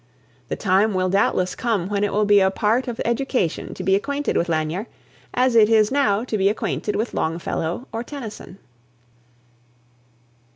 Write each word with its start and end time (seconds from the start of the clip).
The 0.47 0.55
time 0.55 0.95
will 0.95 1.09
doubtless 1.09 1.53
come 1.53 1.87
when 1.87 2.03
it 2.03 2.11
will 2.11 2.25
be 2.25 2.39
a 2.39 2.49
part 2.49 2.87
of 2.87 2.99
education 3.05 3.75
to 3.75 3.83
be 3.83 3.93
acquainted 3.93 4.35
with 4.35 4.49
Lanier, 4.49 4.87
as 5.35 5.55
it 5.55 5.69
is 5.69 5.91
now 5.91 6.23
to 6.23 6.39
be 6.39 6.49
acquainted 6.49 6.95
with 6.95 7.13
Longfellow 7.13 7.87
or 7.91 8.03
Tennyson. 8.03 8.57